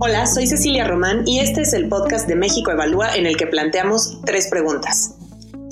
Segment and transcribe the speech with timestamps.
[0.00, 3.46] Hola, soy Cecilia Román y este es el podcast de México Evalúa en el que
[3.46, 5.14] planteamos tres preguntas.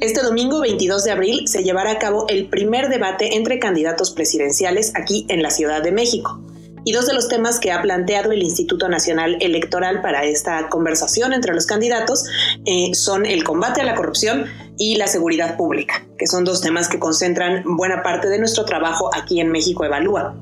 [0.01, 4.93] Este domingo 22 de abril se llevará a cabo el primer debate entre candidatos presidenciales
[4.96, 6.41] aquí en la Ciudad de México.
[6.85, 11.32] Y dos de los temas que ha planteado el Instituto Nacional Electoral para esta conversación
[11.32, 12.24] entre los candidatos
[12.64, 14.46] eh, son el combate a la corrupción
[14.78, 19.10] y la seguridad pública, que son dos temas que concentran buena parte de nuestro trabajo
[19.14, 20.34] aquí en México Evalúa.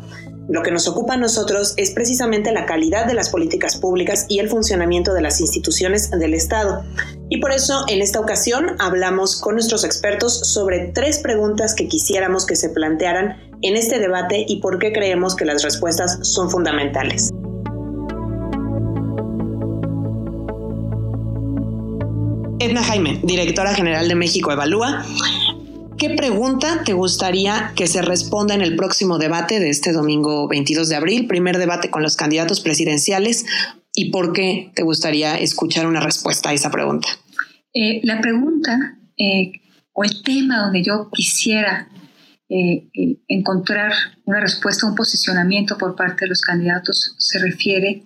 [0.50, 4.40] Lo que nos ocupa a nosotros es precisamente la calidad de las políticas públicas y
[4.40, 6.82] el funcionamiento de las instituciones del Estado.
[7.28, 12.46] Y por eso en esta ocasión hablamos con nuestros expertos sobre tres preguntas que quisiéramos
[12.46, 17.30] que se plantearan en este debate y por qué creemos que las respuestas son fundamentales.
[22.58, 25.04] Edna Jaime, directora general de México Evalúa,
[26.00, 30.88] ¿Qué pregunta te gustaría que se responda en el próximo debate de este domingo 22
[30.88, 33.44] de abril, primer debate con los candidatos presidenciales?
[33.92, 37.06] ¿Y por qué te gustaría escuchar una respuesta a esa pregunta?
[37.74, 39.52] Eh, la pregunta eh,
[39.92, 41.90] o el tema donde yo quisiera
[42.48, 42.88] eh,
[43.28, 43.92] encontrar
[44.24, 48.04] una respuesta, un posicionamiento por parte de los candidatos se refiere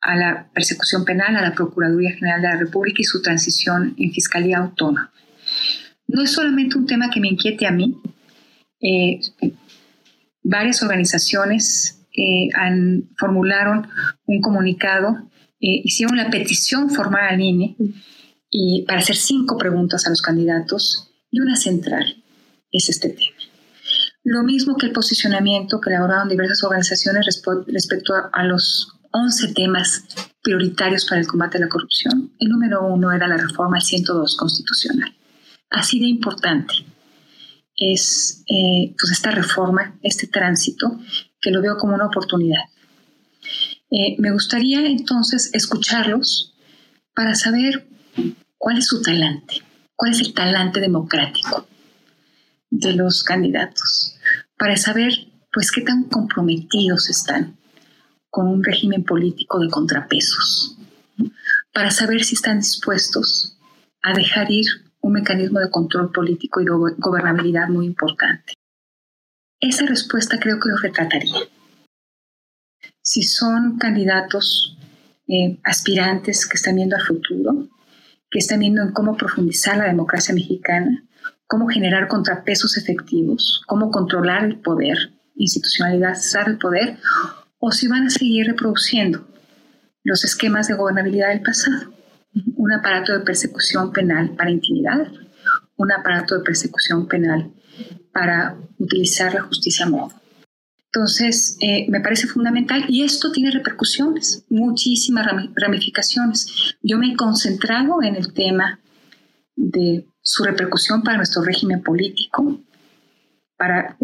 [0.00, 4.10] a la persecución penal, a la Procuraduría General de la República y su transición en
[4.10, 5.12] Fiscalía Autónoma
[6.12, 7.96] no es solamente un tema que me inquiete a mí.
[8.80, 9.20] Eh,
[10.42, 12.48] varias organizaciones eh,
[13.16, 13.88] formularon
[14.26, 17.76] un comunicado, eh, hicieron la petición formal al INE
[18.50, 22.22] y para hacer cinco preguntas a los candidatos y una central
[22.72, 23.36] es este tema.
[24.24, 27.26] Lo mismo que el posicionamiento que elaboraron diversas organizaciones
[27.66, 30.04] respecto a, a los 11 temas
[30.42, 32.32] prioritarios para el combate a la corrupción.
[32.38, 35.14] El número uno era la reforma al 102 constitucional
[35.70, 36.74] así de importante
[37.76, 41.00] es eh, pues esta reforma, este tránsito,
[41.40, 42.64] que lo veo como una oportunidad.
[43.90, 46.54] Eh, me gustaría entonces escucharlos
[47.14, 47.88] para saber
[48.58, 49.62] cuál es su talante,
[49.96, 51.66] cuál es el talante democrático
[52.70, 54.16] de los candidatos,
[54.56, 57.58] para saber pues qué tan comprometidos están
[58.28, 60.76] con un régimen político de contrapesos,
[61.72, 63.56] para saber si están dispuestos
[64.02, 68.54] a dejar ir un mecanismo de control político y de gobernabilidad muy importante.
[69.60, 71.40] Esa respuesta creo que lo retrataría.
[73.02, 74.78] Si son candidatos
[75.28, 77.68] eh, aspirantes que están viendo al futuro,
[78.30, 81.04] que están viendo en cómo profundizar la democracia mexicana,
[81.46, 86.98] cómo generar contrapesos efectivos, cómo controlar el poder, institucionalizar el poder,
[87.58, 89.26] o si van a seguir reproduciendo
[90.04, 91.99] los esquemas de gobernabilidad del pasado
[92.32, 95.10] un aparato de persecución penal para intimidar,
[95.76, 97.52] un aparato de persecución penal
[98.12, 100.12] para utilizar la justicia a modo.
[100.92, 106.76] Entonces, eh, me parece fundamental y esto tiene repercusiones, muchísimas ramificaciones.
[106.82, 108.80] Yo me he concentrado en el tema
[109.54, 112.60] de su repercusión para nuestro régimen político,
[113.56, 113.96] para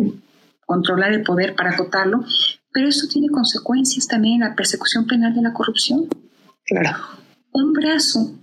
[0.64, 2.24] controlar el poder, para acotarlo,
[2.72, 6.08] pero esto tiene consecuencias también en la persecución penal de la corrupción.
[6.64, 7.25] Claro
[7.56, 8.34] un brazo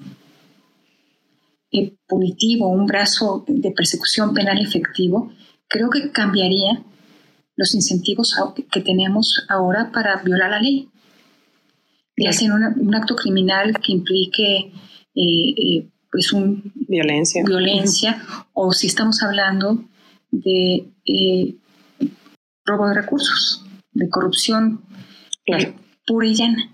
[1.71, 5.31] eh, punitivo, un brazo de persecución penal efectivo,
[5.67, 6.83] creo que cambiaría
[7.55, 8.35] los incentivos
[8.71, 10.89] que tenemos ahora para violar la ley.
[12.17, 14.71] Ya sea un acto criminal que implique
[15.15, 17.43] eh, eh, pues un violencia.
[17.43, 19.83] violencia o si estamos hablando
[20.29, 20.91] de
[22.65, 24.83] robo de recursos, de corrupción
[26.05, 26.69] pura y llana.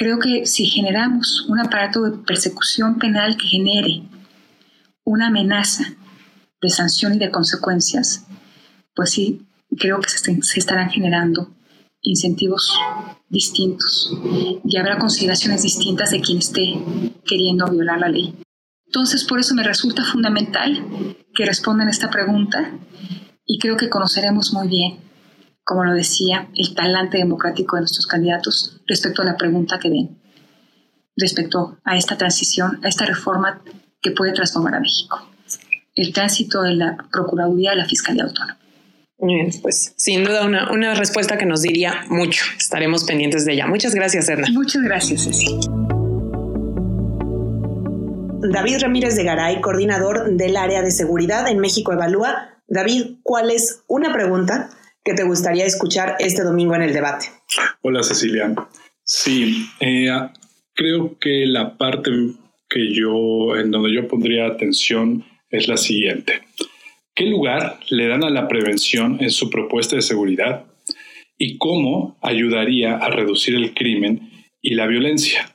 [0.00, 4.00] Creo que si generamos un aparato de persecución penal que genere
[5.04, 5.84] una amenaza
[6.62, 8.24] de sanción y de consecuencias,
[8.94, 9.46] pues sí,
[9.76, 11.50] creo que se, estarán generando
[12.00, 12.72] incentivos
[13.28, 14.10] distintos
[14.64, 16.80] y habrá consideraciones distintas de quien esté
[17.26, 18.34] queriendo violar la ley.
[18.86, 22.72] Entonces, por eso me resulta fundamental que respondan esta pregunta
[23.44, 25.09] y creo que conoceremos muy bien
[25.70, 30.18] como lo decía, el talante democrático de nuestros candidatos respecto a la pregunta que den,
[31.16, 33.62] respecto a esta transición, a esta reforma
[34.02, 35.30] que puede transformar a México.
[35.94, 38.58] El tránsito de la Procuraduría a la Fiscalía Autónoma.
[39.20, 42.42] Muy bien, pues sin duda una, una respuesta que nos diría mucho.
[42.58, 43.68] Estaremos pendientes de ella.
[43.68, 44.48] Muchas gracias, Edna.
[44.50, 45.56] Muchas gracias, Ceci.
[48.42, 52.58] David Ramírez de Garay, coordinador del área de seguridad en México Evalúa.
[52.66, 54.70] David, ¿cuál es una pregunta
[55.04, 57.26] que te gustaría escuchar este domingo en el debate.
[57.82, 58.54] Hola Cecilia.
[59.02, 60.10] Sí, eh,
[60.74, 62.10] creo que la parte
[62.68, 66.42] que yo, en donde yo pondría atención es la siguiente.
[67.14, 70.66] ¿Qué lugar le dan a la prevención en su propuesta de seguridad?
[71.40, 74.30] y cómo ayudaría a reducir el crimen
[74.60, 75.50] y la violencia.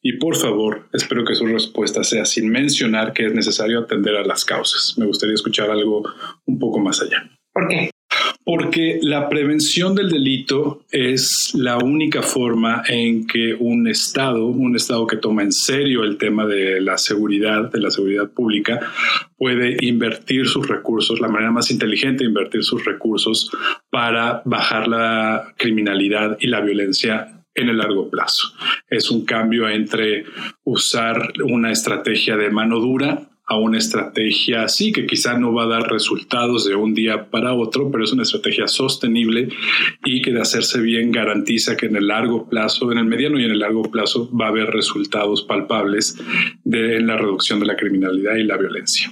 [0.00, 4.24] Y por favor, espero que su respuesta sea sin mencionar que es necesario atender a
[4.24, 4.94] las causas.
[4.96, 6.02] Me gustaría escuchar algo
[6.46, 7.30] un poco más allá.
[7.52, 7.90] ¿Por qué?
[8.44, 15.06] Porque la prevención del delito es la única forma en que un Estado, un Estado
[15.06, 18.80] que toma en serio el tema de la seguridad, de la seguridad pública,
[19.36, 23.50] puede invertir sus recursos, la manera más inteligente de invertir sus recursos
[23.90, 28.52] para bajar la criminalidad y la violencia en el largo plazo.
[28.88, 30.24] Es un cambio entre
[30.64, 35.66] usar una estrategia de mano dura a una estrategia así, que quizá no va a
[35.66, 39.48] dar resultados de un día para otro, pero es una estrategia sostenible
[40.04, 43.44] y que de hacerse bien garantiza que en el largo plazo, en el mediano y
[43.44, 46.16] en el largo plazo, va a haber resultados palpables
[46.62, 49.10] de, en la reducción de la criminalidad y la violencia.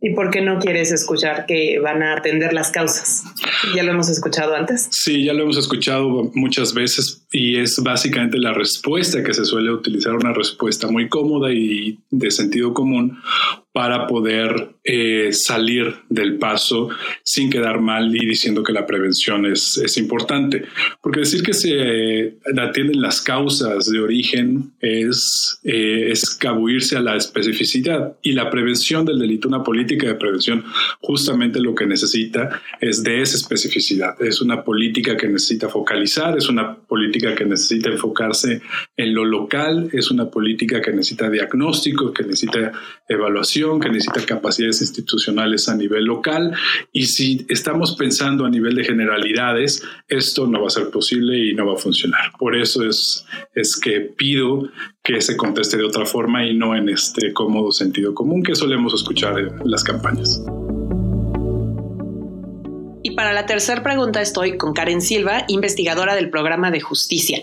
[0.00, 3.24] ¿Y por qué no quieres escuchar que van a atender las causas?
[3.74, 4.88] ¿Ya lo hemos escuchado antes?
[4.90, 9.70] Sí, ya lo hemos escuchado muchas veces y es básicamente la respuesta que se suele
[9.70, 13.18] utilizar, una respuesta muy cómoda y de sentido común
[13.74, 16.90] para poder eh, salir del paso
[17.24, 20.66] sin quedar mal y diciendo que la prevención es, es importante.
[21.02, 28.16] Porque decir que se atienden las causas de origen es eh, escabuirse a la especificidad
[28.22, 30.62] y la prevención del delito, una política de prevención,
[31.00, 34.22] justamente lo que necesita es de esa especificidad.
[34.22, 38.62] Es una política que necesita focalizar, es una política que necesita enfocarse
[38.96, 42.72] en lo local, es una política que necesita diagnóstico, que necesita
[43.08, 46.52] evaluación que necesita capacidades institucionales a nivel local
[46.92, 51.54] y si estamos pensando a nivel de generalidades, esto no va a ser posible y
[51.54, 52.32] no va a funcionar.
[52.38, 53.24] Por eso es,
[53.54, 54.68] es que pido
[55.02, 58.94] que se conteste de otra forma y no en este cómodo sentido común que solemos
[58.94, 60.42] escuchar en las campañas.
[63.02, 67.42] Y para la tercera pregunta estoy con Karen Silva, investigadora del programa de justicia.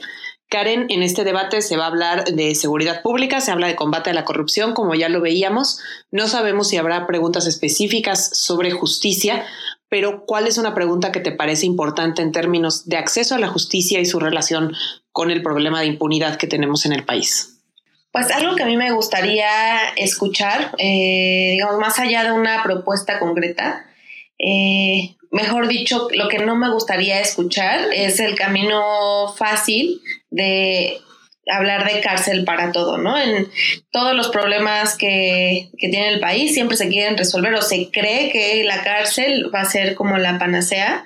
[0.51, 4.09] Karen, en este debate se va a hablar de seguridad pública, se habla de combate
[4.09, 5.80] a la corrupción, como ya lo veíamos.
[6.12, 9.45] No sabemos si habrá preguntas específicas sobre justicia,
[9.88, 13.48] pero ¿cuál es una pregunta que te parece importante en términos de acceso a la
[13.48, 14.74] justicia y su relación
[15.13, 17.62] con el problema de impunidad que tenemos en el país?
[18.12, 19.47] Pues algo que a mí me gustaría
[19.95, 23.86] escuchar, eh, digamos, más allá de una propuesta concreta,
[24.38, 31.01] eh, mejor dicho, lo que no me gustaría escuchar es el camino fácil de
[31.50, 33.18] hablar de cárcel para todo, ¿no?
[33.18, 33.50] En
[33.92, 38.63] todos los problemas que, tiene el país siempre se quieren resolver o se cree que
[38.63, 41.06] la cárcel va a ser como la panacea.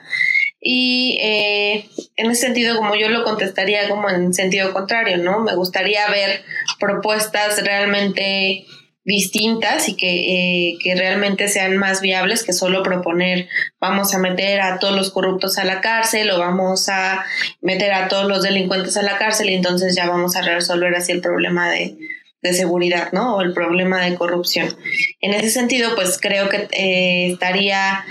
[0.59, 5.39] Y eh, en ese sentido, como yo lo contestaría como en sentido contrario, ¿no?
[5.39, 6.43] Me gustaría ver
[6.79, 8.65] propuestas realmente
[9.05, 13.47] distintas y que, eh, que, realmente sean más viables que solo proponer
[13.79, 17.23] vamos a meter a todos los corruptos a la cárcel o vamos a
[17.61, 21.11] meter a todos los delincuentes a la cárcel y entonces ya vamos a resolver así
[21.11, 21.95] el problema de,
[22.41, 23.35] de seguridad, ¿no?
[23.35, 24.75] O el problema de corrupción.
[25.21, 28.05] En ese sentido, pues creo que eh, estaría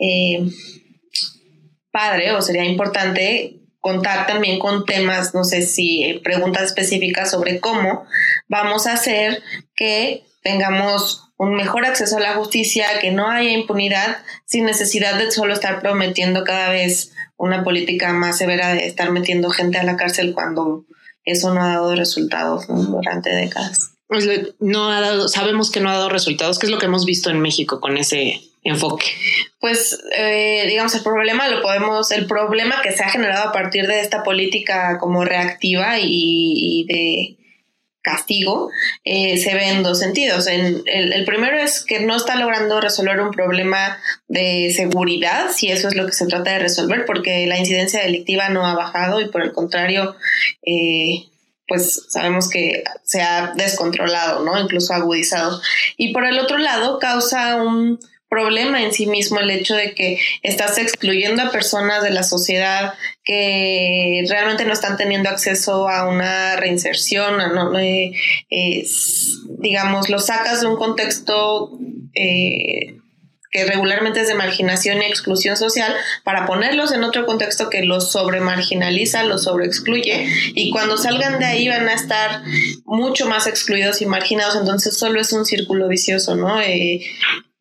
[0.00, 0.48] eh,
[1.92, 8.04] padre o sería importante contar también con temas, no sé si preguntas específicas sobre cómo
[8.48, 9.42] vamos a hacer
[9.74, 15.30] que tengamos un mejor acceso a la justicia, que no haya impunidad sin necesidad de
[15.30, 19.96] solo estar prometiendo cada vez una política más severa de estar metiendo gente a la
[19.96, 20.84] cárcel cuando
[21.24, 23.92] eso no ha dado resultados durante décadas.
[24.06, 24.28] Pues
[24.58, 27.30] no ha dado, sabemos que no ha dado resultados, ¿qué es lo que hemos visto
[27.30, 29.06] en México con ese enfoque?
[29.58, 33.86] Pues eh, digamos el problema lo podemos, el problema que se ha generado a partir
[33.86, 37.40] de esta política como reactiva y de
[38.02, 38.70] castigo
[39.04, 40.46] eh, se ve en dos sentidos.
[40.46, 43.98] En, el, primero es que no está logrando resolver un problema
[44.28, 48.48] de seguridad, si eso es lo que se trata de resolver, porque la incidencia delictiva
[48.48, 50.16] no ha bajado y por el contrario,
[50.62, 51.26] eh,
[51.66, 54.58] pues sabemos que se ha descontrolado, ¿no?
[54.58, 55.60] Incluso agudizado.
[55.96, 58.00] Y por el otro lado, causa un
[58.30, 62.94] problema en sí mismo el hecho de que estás excluyendo a personas de la sociedad
[63.24, 68.12] que realmente no están teniendo acceso a una reinserción, no, eh,
[69.58, 71.78] digamos, lo sacas de un contexto
[72.14, 72.96] eh,
[73.50, 78.12] que regularmente es de marginación y exclusión social, para ponerlos en otro contexto que los
[78.12, 82.42] sobremarginaliza, los sobreexcluye, y cuando salgan de ahí van a estar
[82.84, 86.60] mucho más excluidos y marginados, entonces solo es un círculo vicioso, ¿no?
[86.60, 87.00] Eh,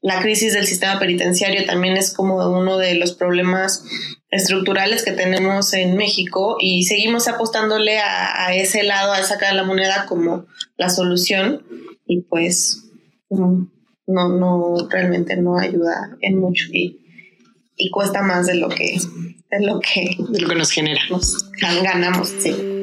[0.02, 3.84] la crisis del sistema penitenciario también es como uno de los problemas
[4.32, 10.06] estructurales que tenemos en México y seguimos apostándole a, ese lado, a sacar la moneda
[10.08, 10.46] como
[10.78, 11.64] la solución
[12.06, 12.84] y pues
[13.30, 13.68] no,
[14.08, 17.00] no, realmente no ayuda en mucho y,
[17.76, 18.98] y cuesta más de lo que,
[19.52, 21.02] de lo que, de lo que nos genera.
[21.10, 21.52] Nos
[21.84, 22.79] ganamos, sí.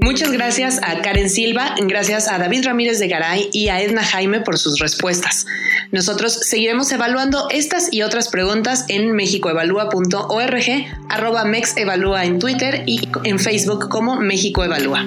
[0.00, 4.40] Muchas gracias a Karen Silva, gracias a David Ramírez de Garay y a Edna Jaime
[4.40, 5.46] por sus respuestas.
[5.92, 13.38] Nosotros seguiremos evaluando estas y otras preguntas en mexicoevalúa.org, arroba mexevalúa en Twitter y en
[13.38, 15.06] Facebook como México Evalúa.